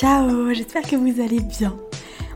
[0.00, 1.76] Ciao, j'espère que vous allez bien.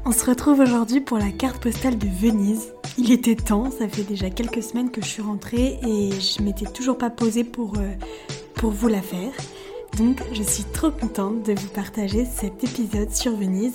[0.05, 2.75] On se retrouve aujourd'hui pour la carte postale de Venise.
[2.99, 6.67] Il était temps, ça fait déjà quelques semaines que je suis rentrée et je m'étais
[6.67, 7.95] toujours pas posée pour, euh,
[8.57, 9.33] pour vous la faire.
[9.97, 13.73] Donc je suis trop contente de vous partager cet épisode sur Venise.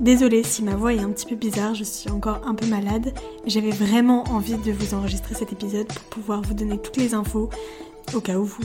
[0.00, 3.14] Désolée si ma voix est un petit peu bizarre, je suis encore un peu malade.
[3.46, 7.48] J'avais vraiment envie de vous enregistrer cet épisode pour pouvoir vous donner toutes les infos
[8.12, 8.60] au cas où vous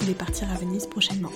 [0.00, 1.32] voulez partir à Venise prochainement.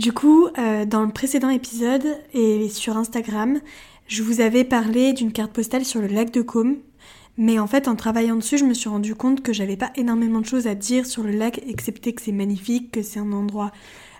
[0.00, 3.60] Du coup, euh, dans le précédent épisode et sur Instagram,
[4.06, 6.76] je vous avais parlé d'une carte postale sur le lac de Côme.
[7.36, 10.40] Mais en fait, en travaillant dessus, je me suis rendu compte que j'avais pas énormément
[10.40, 13.72] de choses à dire sur le lac, excepté que c'est magnifique, que c'est un endroit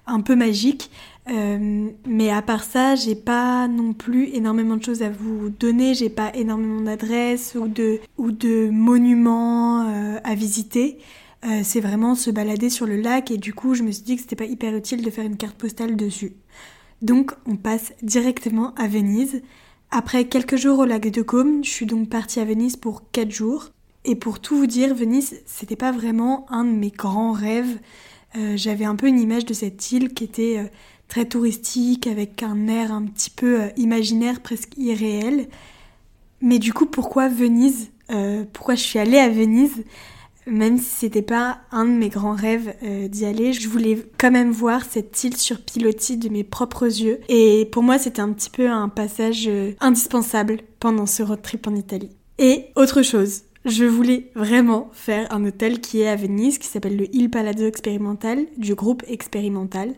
[0.06, 0.90] un peu magique.
[1.30, 5.94] Euh, mais à part ça, j'ai pas non plus énormément de choses à vous donner.
[5.94, 8.32] J'ai pas énormément d'adresses ou de, ou
[8.70, 10.98] monuments euh, à visiter.
[11.46, 14.16] Euh, c'est vraiment se balader sur le lac et du coup, je me suis dit
[14.16, 16.34] que c'était pas hyper utile de faire une carte postale dessus.
[17.00, 19.40] Donc, on passe directement à Venise.
[19.90, 23.30] Après quelques jours au lac de Côme, je suis donc partie à Venise pour 4
[23.30, 23.70] jours.
[24.04, 27.78] Et pour tout vous dire, Venise, c'était pas vraiment un de mes grands rêves.
[28.36, 30.68] Euh, j'avais un peu une image de cette île qui était euh,
[31.08, 35.48] très touristique, avec un air un petit peu imaginaire, presque irréel.
[36.42, 37.90] Mais du coup, pourquoi Venise?
[38.52, 39.84] Pourquoi je suis allée à Venise?
[40.50, 42.74] Même si c'était pas un de mes grands rêves
[43.08, 47.20] d'y aller, je voulais quand même voir cette île sur pilotis de mes propres yeux.
[47.28, 49.48] Et pour moi, c'était un petit peu un passage
[49.80, 52.10] indispensable pendant ce road trip en Italie.
[52.38, 56.96] Et autre chose, je voulais vraiment faire un hôtel qui est à Venise, qui s'appelle
[56.96, 59.94] le Il Palazzo Expérimental, du groupe Expérimental.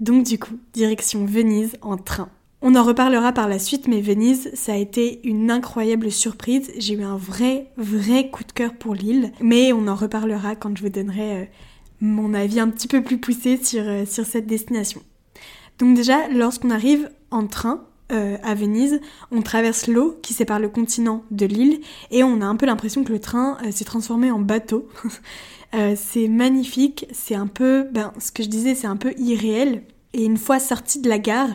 [0.00, 2.30] Donc du coup, direction Venise en train.
[2.66, 6.72] On en reparlera par la suite, mais Venise, ça a été une incroyable surprise.
[6.78, 10.74] J'ai eu un vrai, vrai coup de cœur pour l'île, mais on en reparlera quand
[10.74, 11.44] je vous donnerai euh,
[12.00, 15.02] mon avis un petit peu plus poussé sur, euh, sur cette destination.
[15.78, 18.98] Donc déjà, lorsqu'on arrive en train, euh, à Venise,
[19.30, 23.04] on traverse l'eau qui sépare le continent de l'île et on a un peu l'impression
[23.04, 24.88] que le train s'est transformé en bateau.
[25.96, 29.82] C'est magnifique, c'est un peu, ben, ce que je disais, c'est un peu irréel.
[30.12, 31.48] Et une fois sorti de la gare,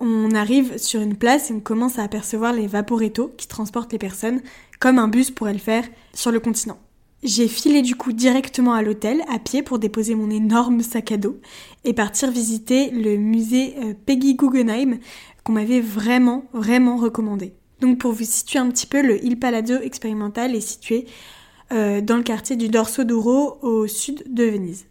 [0.00, 3.98] on arrive sur une place et on commence à apercevoir les vaporetto qui transportent les
[3.98, 4.40] personnes
[4.80, 6.78] comme un bus pourrait le faire sur le continent.
[7.24, 11.16] J'ai filé du coup directement à l'hôtel à pied pour déposer mon énorme sac à
[11.16, 11.40] dos
[11.84, 13.74] et partir visiter le musée
[14.06, 14.98] Peggy Guggenheim
[15.42, 17.54] qu'on m'avait vraiment, vraiment recommandé.
[17.80, 21.06] Donc pour vous situer un petit peu, le Il Palazzo expérimental est situé
[21.72, 24.86] euh, dans le quartier du Dorso d'Oro au sud de Venise.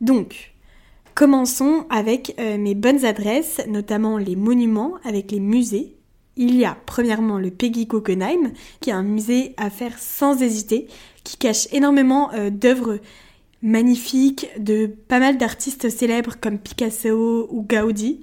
[0.00, 0.51] Donc,
[1.14, 5.96] commençons avec euh, mes bonnes adresses, notamment les monuments avec les musées.
[6.36, 10.88] Il y a premièrement le Peggy Guggenheim, qui est un musée à faire sans hésiter,
[11.24, 12.98] qui cache énormément euh, d'œuvres
[13.62, 18.20] magnifiques de pas mal d'artistes célèbres comme Picasso ou Gaudi.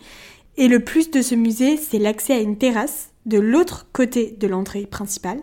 [0.58, 4.48] Et le plus de ce musée, c'est l'accès à une terrasse de l'autre côté de
[4.48, 5.40] l'entrée principale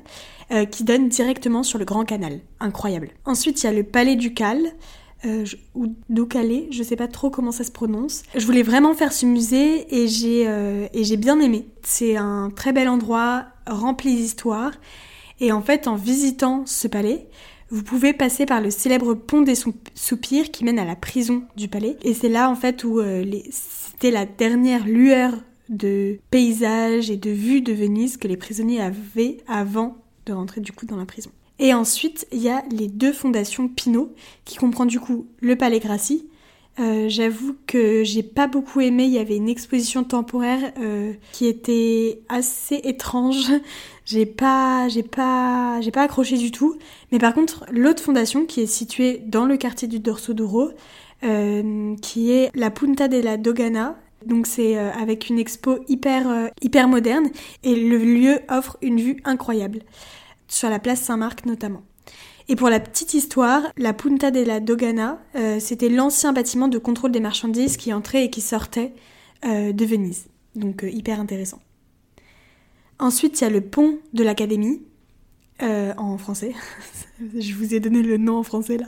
[0.50, 2.40] euh, qui donne directement sur le Grand Canal.
[2.60, 3.10] Incroyable.
[3.24, 4.60] Ensuite, il y a le Palais Ducal.
[5.26, 5.44] Euh,
[5.74, 8.22] ou Ducalé, je sais pas trop comment ça se prononce.
[8.34, 11.66] Je voulais vraiment faire ce musée et j'ai euh, et j'ai bien aimé.
[11.82, 14.72] C'est un très bel endroit rempli d'histoire
[15.40, 17.26] et en fait en visitant ce palais,
[17.70, 19.54] vous pouvez passer par le célèbre pont des
[19.94, 23.44] soupirs qui mène à la prison du palais et c'est là en fait où les
[23.50, 25.32] c'était la dernière lueur
[25.68, 30.72] de paysage et de vue de Venise que les prisonniers avaient avant de rentrer du
[30.72, 31.30] coup dans la prison.
[31.58, 35.80] Et ensuite, il y a les deux fondations Pinot, qui comprend du coup le Palais
[35.80, 36.28] Grassi.
[36.78, 39.04] Euh, j'avoue que j'ai pas beaucoup aimé.
[39.04, 43.46] Il y avait une exposition temporaire euh, qui était assez étrange.
[44.04, 46.76] J'ai pas, pas, pas accroché du tout.
[47.10, 50.70] Mais par contre, l'autre fondation qui est située dans le quartier du Dorso d'Oro,
[51.24, 53.98] euh, qui est la Punta della Dogana.
[54.24, 57.30] Donc c'est avec une expo hyper, hyper moderne
[57.64, 59.80] et le lieu offre une vue incroyable,
[60.48, 61.82] sur la place Saint-Marc notamment.
[62.48, 65.18] Et pour la petite histoire, la Punta della Dogana,
[65.58, 68.94] c'était l'ancien bâtiment de contrôle des marchandises qui entrait et qui sortait
[69.42, 70.28] de Venise.
[70.54, 71.60] Donc hyper intéressant.
[73.00, 74.80] Ensuite, il y a le pont de l'Académie,
[75.60, 76.54] en français.
[77.38, 78.86] Je vous ai donné le nom en français là.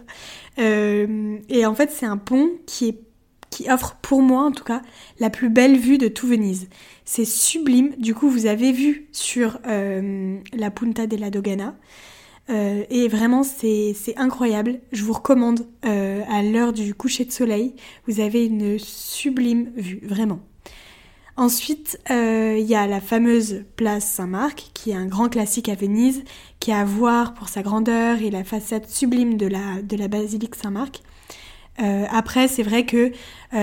[0.59, 3.00] Euh, et en fait, c'est un pont qui, est,
[3.59, 4.83] qui offre, pour moi en tout cas,
[5.19, 6.69] la plus belle vue de tout Venise.
[7.05, 7.91] C'est sublime.
[7.99, 11.75] Du coup, vous avez vu sur euh, la Punta della Dogana.
[12.51, 14.79] Euh, et vraiment, c'est incroyable.
[14.93, 17.75] Je vous recommande à l'heure du coucher de soleil.
[18.07, 20.39] Vous avez une sublime vue, vraiment.
[21.37, 26.23] Ensuite, il y a la fameuse place Saint-Marc, qui est un grand classique à Venise,
[26.61, 30.07] qui est à voir pour sa grandeur et la façade sublime de la, de la
[30.07, 31.03] basilique Saint-Marc.
[31.79, 33.13] Après, c'est vrai que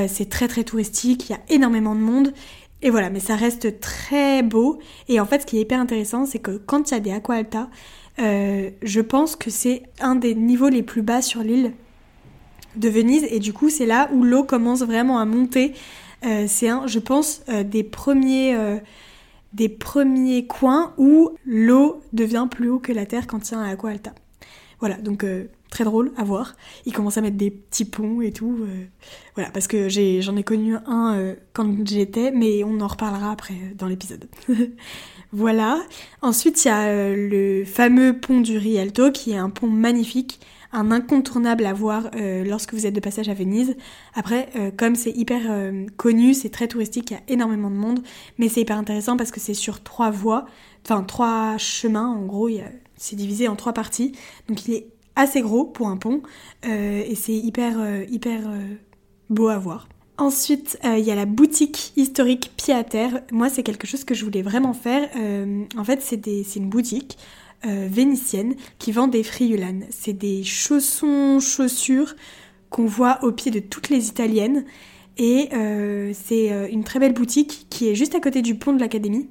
[0.08, 2.34] c'est très très touristique, il y a énormément de monde.
[2.82, 4.80] Et voilà, mais ça reste très beau.
[5.08, 7.12] Et en fait, ce qui est hyper intéressant, c'est que quand il y a des
[7.12, 7.70] aqua alta,
[8.18, 11.74] je pense que c'est un des niveaux les plus bas sur l'île
[12.76, 13.26] de Venise.
[13.30, 15.74] Et du coup, c'est là où l'eau commence vraiment à monter.
[16.22, 18.56] c'est un, je pense, des premiers
[19.56, 23.60] des premiers coins où l'eau devient plus haut que la terre quand il y a
[23.60, 24.14] un aqua alta.
[24.82, 26.56] Voilà, donc euh, très drôle à voir.
[26.86, 28.58] Ils commencent à mettre des petits ponts et tout.
[28.62, 28.86] Euh,
[29.36, 33.56] voilà, parce que j'en ai, connu un euh, quand j'étais, mais on en reparlera après
[33.78, 34.26] dans l'épisode.
[35.32, 35.82] voilà.
[36.22, 40.40] Ensuite, il y a le fameux pont du Rialto, qui est un pont magnifique
[40.76, 43.76] un incontournable à voir euh, lorsque vous êtes de passage à Venise.
[44.14, 47.76] Après, euh, comme c'est hyper euh, connu, c'est très touristique, il y a énormément de
[47.76, 48.02] monde,
[48.38, 50.46] mais c'est hyper intéressant parce que c'est sur trois voies,
[50.84, 52.50] enfin trois chemins, en gros,
[52.98, 54.12] c'est divisé en trois parties.
[54.50, 56.22] Donc il est assez gros pour un pont
[56.64, 57.78] et c'est hyper,
[58.10, 58.42] hyper
[59.30, 59.88] beau à voir.
[60.18, 63.22] Ensuite, il y a la boutique historique pied à terre.
[63.32, 65.10] Moi, c'est quelque chose que je voulais vraiment faire.
[65.78, 67.18] en fait, c'est une boutique
[67.66, 69.86] euh, vénitienne qui vend des friulanes.
[69.90, 72.14] C'est des chaussons, chaussures
[72.70, 74.66] qu'on voit au pied de toutes les italiennes.
[75.18, 78.72] Et euh, c'est euh, une très belle boutique qui est juste à côté du pont
[78.72, 79.30] de l'Académie.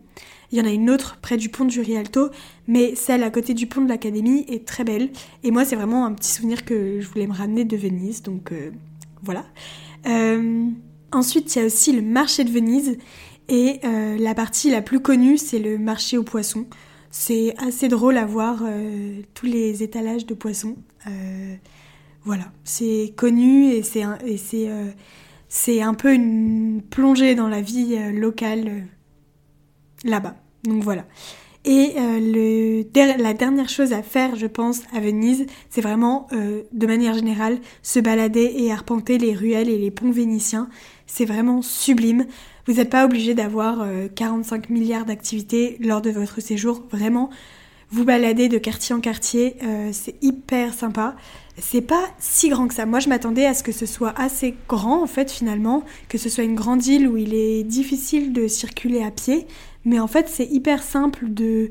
[0.54, 2.30] Il y en a une autre près du pont du Rialto,
[2.68, 5.10] mais celle à côté du pont de l'Académie est très belle.
[5.42, 8.52] Et moi, c'est vraiment un petit souvenir que je voulais me ramener de Venise, donc
[9.22, 9.44] voilà.
[11.12, 12.96] ensuite, il y a aussi le marché de Venise.
[13.48, 16.66] Et la partie la plus connue, c'est le marché aux poissons.
[17.16, 20.74] C'est assez drôle à voir euh, tous les étalages de poissons.
[21.06, 21.54] Euh,
[22.24, 24.90] voilà, c'est connu et c'est euh,
[25.48, 28.88] c'est, un peu une plongée dans la vie locale
[30.02, 30.34] là-bas.
[30.64, 31.04] Donc voilà.
[31.66, 32.84] Et le,
[33.22, 38.00] la dernière chose à faire, je pense, à Venise, c'est vraiment, de manière générale, se
[38.00, 40.68] balader et arpenter les ruelles et les ponts vénitiens.
[41.06, 42.26] C'est vraiment sublime.
[42.66, 46.82] Vous n'êtes pas obligé d'avoir 45 euh, milliards d'activités lors de votre séjour.
[46.90, 47.28] Vraiment,
[47.90, 51.14] vous baladez de quartier en quartier, euh, c'est hyper sympa.
[51.58, 52.86] C'est pas si grand que ça.
[52.86, 56.28] Moi, je m'attendais à ce que ce soit assez grand, en fait, finalement, que ce
[56.28, 59.46] soit une grande île où il est difficile de circuler à pied.
[59.84, 61.70] Mais en fait, c'est hyper simple de,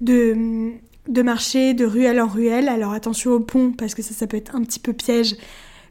[0.00, 2.68] de, marcher de ruelle en ruelle.
[2.68, 5.36] Alors attention au pont, parce que ça, ça peut être un petit peu piège.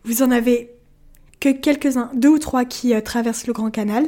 [0.04, 0.72] Vous en avez
[1.40, 4.06] que quelques-uns, deux ou trois qui euh, traversent le Grand Canal.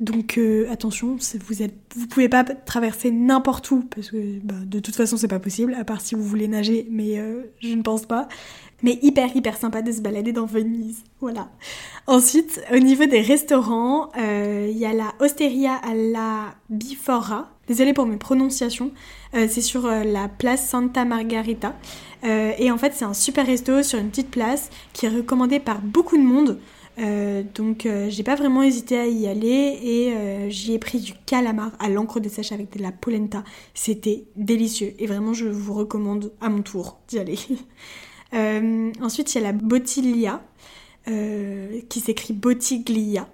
[0.00, 4.80] Donc euh, attention, vous êtes, vous pouvez pas traverser n'importe où parce que bah, de
[4.80, 7.82] toute façon c'est pas possible, à part si vous voulez nager, mais euh, je ne
[7.82, 8.26] pense pas.
[8.82, 11.48] Mais hyper hyper sympa de se balader dans Venise, voilà.
[12.06, 17.48] Ensuite, au niveau des restaurants, il y a la Osteria alla Bifora.
[17.68, 18.90] Désolée pour mes prononciations.
[19.32, 21.74] c'est sur la place Santa Margarita.
[22.24, 25.58] Euh, et en fait, c'est un super resto sur une petite place qui est recommandé
[25.58, 26.58] par beaucoup de monde.
[26.98, 31.14] Euh, donc euh, j'ai pas vraiment hésité à y aller et j'y ai pris du
[31.24, 33.44] calamar à l'encre de sèche avec de la polenta.
[33.74, 37.38] C'était délicieux et vraiment je vous recommande à mon tour d'y aller.
[38.32, 40.42] ensuite il y a la bottiglia
[41.06, 43.28] qui s'écrit bottiglia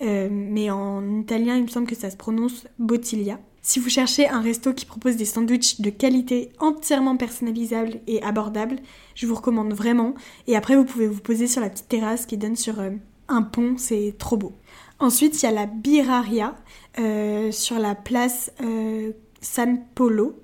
[0.00, 3.38] mais en italien il me semble que ça se prononce bottiglia.
[3.62, 8.76] Si vous cherchez un resto qui propose des sandwichs de qualité entièrement personnalisables et abordables,
[9.14, 10.14] je vous recommande vraiment.
[10.46, 12.90] Et après, vous pouvez vous poser sur la petite terrasse qui donne sur euh,
[13.28, 14.52] un pont, c'est trop beau.
[14.98, 16.56] Ensuite, il y a la Biraria
[16.98, 19.12] euh, sur la place euh,
[19.42, 20.36] San Polo.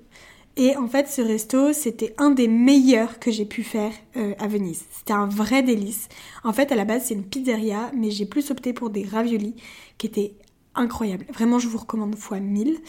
[0.57, 4.85] Et en fait, ce resto, c'était un des meilleurs que j'ai pu faire à Venise.
[4.89, 6.09] C'était un vrai délice.
[6.43, 9.55] En fait, à la base, c'est une pizzeria, mais j'ai plus opté pour des raviolis
[9.99, 10.33] qui étaient
[10.73, 11.25] incroyable.
[11.31, 12.79] Vraiment, je vous recommande fois 1000.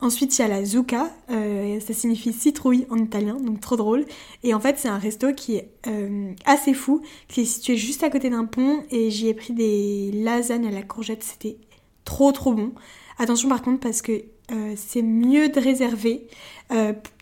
[0.00, 4.04] Ensuite, il y a la Zucca, euh, ça signifie citrouille en italien, donc trop drôle.
[4.42, 8.02] Et en fait, c'est un resto qui est euh, assez fou, qui est situé juste
[8.02, 11.56] à côté d'un pont, et j'y ai pris des lasagnes à la courgette, c'était
[12.04, 12.72] trop trop bon.
[13.18, 14.22] Attention par contre, parce que
[14.52, 16.26] euh, c'est mieux de réserver.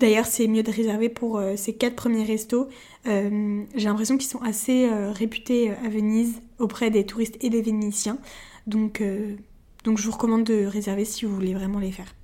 [0.01, 2.69] D'ailleurs, c'est mieux de réserver pour ces quatre premiers restos.
[3.05, 8.17] J'ai l'impression qu'ils sont assez réputés à Venise auprès des touristes et des Vénitiens.
[8.67, 12.15] Donc je vous recommande de réserver si vous voulez vraiment les faire.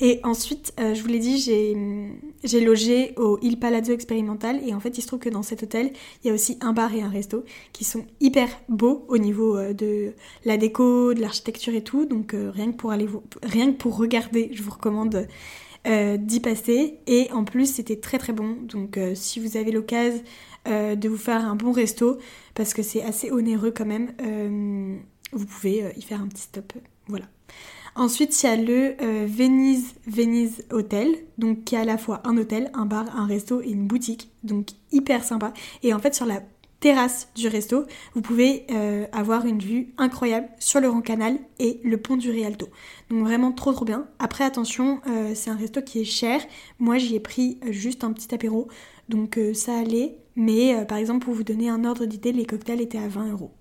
[0.00, 4.80] Et ensuite, euh, je vous l'ai dit, j'ai logé au Il Palazzo Expérimental et en
[4.80, 7.02] fait, il se trouve que dans cet hôtel, il y a aussi un bar et
[7.02, 10.12] un resto qui sont hyper beaux au niveau euh, de
[10.44, 12.04] la déco, de l'architecture et tout.
[12.04, 13.08] Donc euh, rien que pour aller
[13.42, 15.26] rien que pour regarder, je vous recommande
[15.84, 16.98] d'y passer.
[17.08, 18.56] Et en plus, c'était très très bon.
[18.68, 20.22] Donc si vous avez l'occasion
[20.64, 22.18] de vous faire un bon resto,
[22.54, 24.12] parce que c'est assez onéreux quand même
[25.32, 26.72] vous pouvez euh, y faire un petit stop.
[27.08, 27.26] Voilà.
[27.94, 32.22] Ensuite, il y a le euh, Venise Venise Hotel, donc qui est à la fois
[32.24, 35.52] un hôtel, un bar, un resto et une boutique, donc hyper sympa.
[35.82, 36.42] Et en fait, sur la
[36.80, 37.84] terrasse du resto,
[38.14, 42.30] vous pouvez euh, avoir une vue incroyable sur le Grand Canal et le pont du
[42.30, 42.68] Rialto.
[43.10, 44.08] Donc vraiment trop trop bien.
[44.18, 45.00] Après attention,
[45.34, 46.40] c'est un resto qui est cher.
[46.80, 48.66] Moi j'y ai pris juste un petit apéro,
[49.08, 50.16] donc ça allait.
[50.34, 53.52] Mais par exemple pour vous donner un ordre d'idée, les cocktails étaient à 20 euros.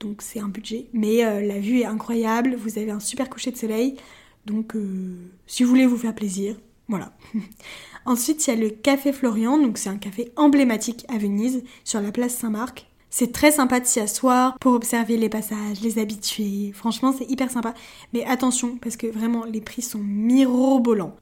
[0.00, 0.86] Donc c'est un budget.
[0.92, 3.96] Mais la vue est incroyable, vous avez un super coucher de soleil.
[4.46, 4.74] Donc
[5.46, 6.56] si vous voulez vous faire plaisir,
[6.90, 7.12] voilà.
[8.04, 12.00] Ensuite, il y a le Café Florian, donc c'est un café emblématique à Venise, sur
[12.00, 12.88] la place Saint-Marc.
[13.10, 16.72] C'est très sympa de s'y asseoir pour observer les passages, les habitués.
[16.74, 17.74] Franchement, c'est hyper sympa.
[18.12, 21.16] Mais attention, parce que vraiment, les prix sont mirobolants.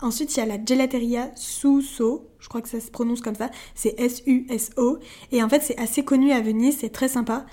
[0.00, 3.50] Ensuite, il y a la Gelateria Suso, je crois que ça se prononce comme ça,
[3.74, 4.98] c'est S-U-S-O.
[5.32, 7.46] Et en fait, c'est assez connu à Venise, c'est très sympa.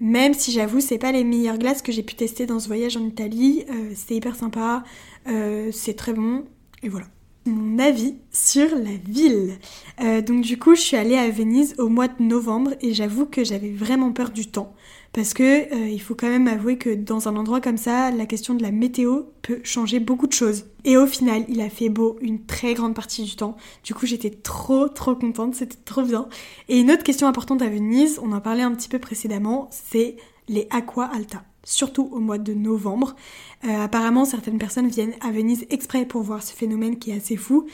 [0.00, 2.96] Même si j'avoue, c'est pas les meilleures glaces que j'ai pu tester dans ce voyage
[2.96, 3.64] en Italie.
[3.70, 4.82] Euh, c'est hyper sympa,
[5.28, 6.44] euh, c'est très bon,
[6.82, 7.06] et voilà
[7.46, 9.58] mon avis sur la ville.
[10.00, 13.26] Euh, donc du coup, je suis allée à Venise au mois de novembre et j'avoue
[13.26, 14.74] que j'avais vraiment peur du temps
[15.12, 15.42] parce que
[15.74, 18.62] euh, il faut quand même avouer que dans un endroit comme ça, la question de
[18.62, 20.66] la météo peut changer beaucoup de choses.
[20.84, 23.56] Et au final, il a fait beau une très grande partie du temps.
[23.82, 26.28] Du coup, j'étais trop trop contente, c'était trop bien.
[26.68, 30.16] Et une autre question importante à Venise, on en parlait un petit peu précédemment, c'est
[30.48, 33.16] les aqua alta surtout au mois de novembre.
[33.64, 37.36] Euh, apparemment, certaines personnes viennent à Venise exprès pour voir ce phénomène qui est assez
[37.36, 37.66] fou.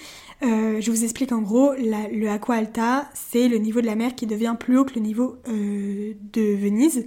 [0.42, 4.14] Euh, je vous explique en gros, le Aqua Alta, c'est le niveau de la mer
[4.14, 7.06] qui devient plus haut que le niveau euh, de Venise.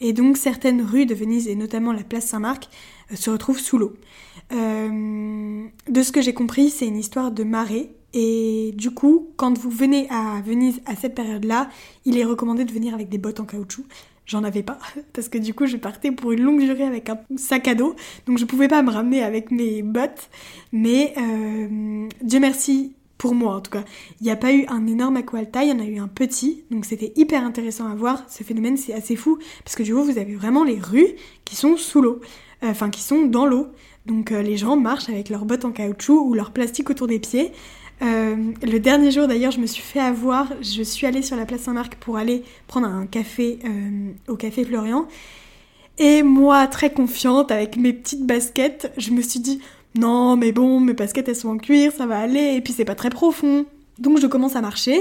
[0.00, 2.68] Et donc certaines rues de Venise, et notamment la place Saint-Marc,
[3.14, 3.94] se retrouvent sous l'eau.
[4.50, 7.92] de ce que j'ai compris, c'est une histoire de marée.
[8.12, 11.70] Et du coup, quand vous venez à Venise à cette période-là,
[12.04, 13.84] il est recommandé de venir avec des bottes en caoutchouc
[14.26, 14.78] j'en avais pas
[15.12, 17.94] parce que du coup je partais pour une longue durée avec un sac à dos.
[18.26, 20.28] Donc je pouvais pas me ramener avec mes bottes.
[20.72, 23.84] Mais euh, Dieu merci pour moi en tout cas.
[24.20, 26.64] Il n'y a pas eu un énorme aqualta il y en a eu un petit.
[26.70, 28.24] Donc c'était hyper intéressant à voir.
[28.28, 31.14] Ce phénomène c'est assez fou parce que du coup vous avez vraiment les rues
[31.44, 32.20] qui sont sous l'eau.
[32.64, 33.68] Euh, enfin qui sont dans l'eau.
[34.06, 37.18] Donc euh, les gens marchent avec leurs bottes en caoutchouc ou leur plastique autour des
[37.18, 37.52] pieds
[38.02, 40.52] euh, le dernier jour d'ailleurs, je me suis fait avoir.
[40.60, 44.64] Je suis allée sur la place Saint-Marc pour aller prendre un café euh, au café
[44.64, 45.06] Florian.
[45.98, 49.60] Et moi, très confiante, avec mes petites baskets, je me suis dit
[49.94, 52.84] non, mais bon, mes baskets elles sont en cuir, ça va aller, et puis c'est
[52.84, 53.64] pas très profond.
[53.98, 55.00] Donc je commence à marcher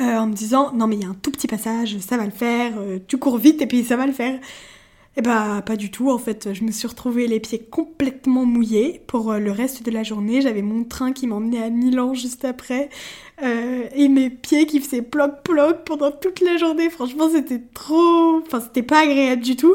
[0.00, 2.24] euh, en me disant non, mais il y a un tout petit passage, ça va
[2.24, 2.74] le faire,
[3.08, 4.38] tu cours vite et puis ça va le faire.
[5.16, 9.00] Eh bah pas du tout en fait, je me suis retrouvée les pieds complètement mouillés
[9.08, 10.40] pour euh, le reste de la journée.
[10.42, 12.88] J'avais mon train qui m'emmenait à Milan juste après
[13.42, 16.88] euh, et mes pieds qui faisaient ploc ploc pendant toute la journée.
[16.88, 18.40] Franchement c'était trop...
[18.46, 19.74] Enfin c'était pas agréable du tout.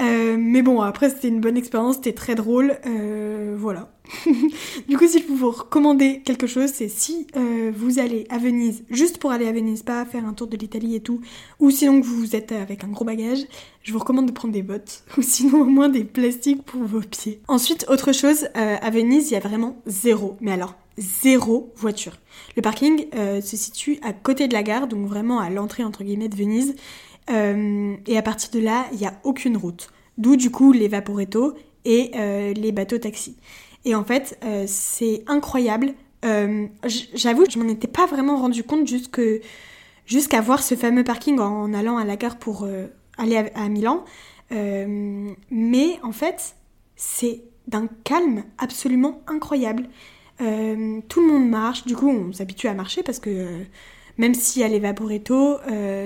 [0.00, 3.92] Euh, mais bon, après c'était une bonne expérience, c'était très drôle, euh, voilà.
[4.88, 8.38] du coup, si je peux vous recommander quelque chose, c'est si euh, vous allez à
[8.38, 11.20] Venise, juste pour aller à Venise, pas faire un tour de l'Italie et tout,
[11.60, 13.40] ou sinon que vous êtes avec un gros bagage,
[13.82, 17.00] je vous recommande de prendre des bottes, ou sinon au moins des plastiques pour vos
[17.00, 17.40] pieds.
[17.48, 22.12] Ensuite, autre chose, à Venise, il y a vraiment zéro, mais alors zéro voiture.
[22.54, 26.28] Le parking se situe à côté de la gare, donc vraiment à l'entrée entre guillemets
[26.28, 26.74] de Venise.
[27.30, 29.90] Euh, et à partir de là, il n'y a aucune route.
[30.18, 33.36] D'où du coup les vaporetto et euh, les bateaux taxis.
[33.84, 35.94] Et en fait, euh, c'est incroyable.
[36.24, 38.86] J'avoue, je m'en étais pas vraiment rendu compte
[40.06, 42.64] jusqu'à voir ce fameux parking en, allant à la gare pour
[43.18, 44.04] aller à, Milan.
[44.52, 46.54] mais en fait,
[46.94, 49.88] c'est d'un calme absolument incroyable.
[50.38, 50.44] tout
[51.20, 53.64] le monde marche, du coup on s'habitue à marcher parce que
[54.16, 55.56] même s'il y a les vaporetto,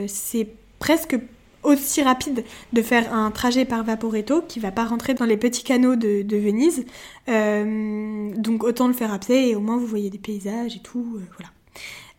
[0.06, 1.18] c'est presque
[1.66, 5.64] aussi rapide de faire un trajet par Vaporetto qui va pas rentrer dans les petits
[5.64, 6.84] canaux de, Venise.
[7.28, 11.16] Euh, donc autant le faire à et au moins vous voyez des paysages et tout.
[11.16, 11.50] Euh, voilà.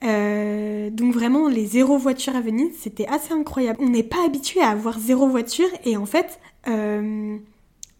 [0.03, 3.79] Euh, donc vraiment les zéro voiture à Venise c'était assez incroyable.
[3.81, 6.39] On n'est pas habitué à avoir zéro voiture et en fait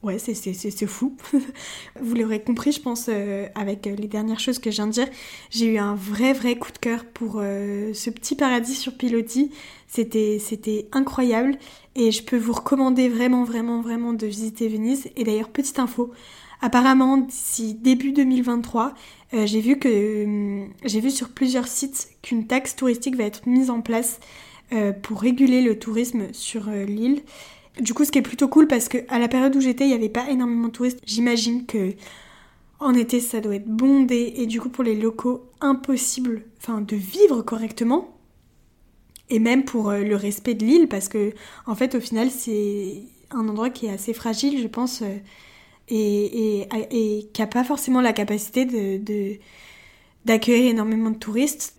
[0.04, 1.18] Ouais, c'est fou.
[2.01, 5.08] Vous l'aurez compris, je pense, euh, avec les dernières choses que je viens de dire.
[5.50, 9.51] J'ai eu un vrai, vrai coup de cœur pour euh, ce petit paradis sur pilotis.
[9.88, 11.58] C'était incroyable
[11.96, 15.10] et je peux vous recommander vraiment, vraiment, vraiment de visiter Venise.
[15.16, 16.12] Et d'ailleurs, petite info,
[16.62, 18.94] apparemment, d'ici début 2023,
[19.34, 23.72] euh, j'ai vu que j'ai vu sur plusieurs sites qu'une taxe touristique va être mise
[23.72, 24.20] en place
[25.01, 27.22] pour réguler le tourisme sur l'île.
[27.82, 29.90] Du coup, ce qui est plutôt cool parce que à la période où j'étais, il
[29.90, 31.00] n'y avait pas énormément de touristes.
[31.06, 31.94] J'imagine que
[32.80, 36.96] en été, ça doit être bondé et du coup, pour les locaux, impossible, enfin, de
[36.96, 38.18] vivre correctement.
[39.30, 41.34] Et même pour euh, le respect de l'île, parce que
[41.66, 45.18] en fait, au final, c'est un endroit qui est assez fragile, je pense, euh,
[45.90, 49.38] et, qui n'a pas forcément la capacité de
[50.26, 51.77] d'accueillir énormément de touristes.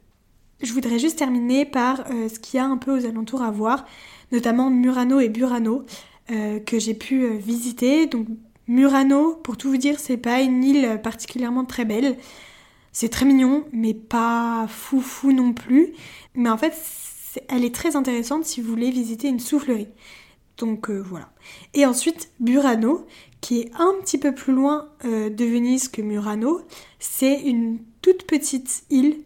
[0.61, 3.87] Je voudrais juste terminer par ce qu'il y a un peu aux alentours à voir,
[4.33, 5.85] notamment Murano et Burano,
[6.29, 8.07] que j'ai pu visiter.
[8.07, 8.27] Donc
[8.67, 12.17] Murano, pour tout vous dire, c'est pas une île particulièrement très belle.
[12.93, 15.93] C'est très mignon, mais pas fou fou non plus.
[16.35, 16.75] Mais en fait,
[17.49, 19.89] elle est très intéressante si vous voulez visiter une soufflerie.
[20.57, 21.31] Donc euh, voilà.
[21.75, 23.07] Et ensuite, Burano,
[23.41, 26.63] qui est un petit peu plus loin euh, de Venise que Murano.
[26.99, 29.19] C'est une toute petite île,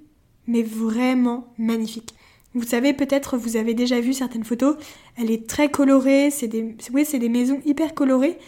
[0.46, 2.14] mais vraiment magnifique.
[2.54, 4.76] Vous savez, peut-être vous avez déjà vu certaines photos.
[5.16, 8.38] Elle est très colorée, c'est des, oui, c'est des maisons hyper colorées.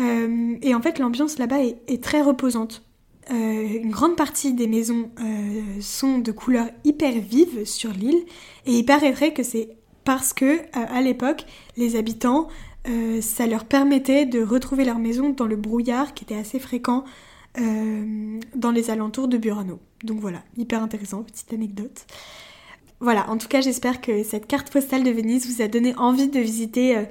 [0.00, 2.82] Euh, et en fait, l'ambiance là-bas est, très reposante.
[3.30, 5.10] une grande partie des maisons
[5.80, 8.24] sont de couleurs hyper vives sur l'île
[8.66, 11.44] et il paraîtrait que c'est parce que euh, à l'époque,
[11.76, 12.48] les habitants,
[12.88, 17.04] euh, ça leur permettait de retrouver leur maison dans le brouillard qui était assez fréquent
[17.58, 19.78] euh, dans les alentours de Burano.
[20.02, 22.06] Donc voilà, hyper intéressant, petite anecdote.
[23.00, 26.28] Voilà, en tout cas j'espère que cette carte postale de Venise vous a donné envie
[26.28, 27.04] de visiter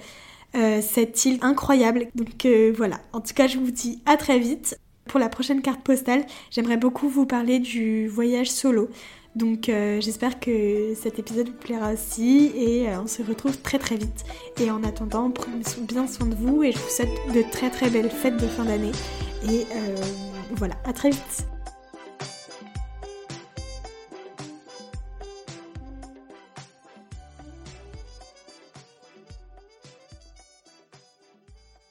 [0.54, 2.08] cette île incroyable.
[2.16, 4.80] Donc voilà, en tout cas je vous dis à très vite.
[5.06, 8.90] Pour la prochaine carte postale, j'aimerais beaucoup vous parler du voyage solo.
[9.36, 13.80] Donc euh, j'espère que cet épisode vous plaira aussi et euh, on se retrouve très
[13.80, 14.26] très vite.
[14.60, 17.90] Et en attendant, prenez bien soin de vous et je vous souhaite de très très
[17.90, 18.92] belles fêtes de fin d'année.
[19.50, 19.96] Et euh,
[20.56, 21.46] voilà, à très vite